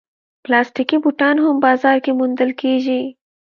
[0.43, 3.01] پلاستيکي بوټان هم بازار کې موندل کېږي.